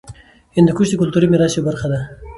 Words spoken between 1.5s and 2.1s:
یوه برخه ده.